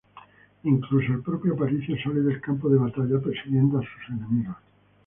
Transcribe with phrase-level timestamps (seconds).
[0.63, 4.55] Incluso el propio Aparicio sale del campo de batalla persiguiendo a sus enemigos.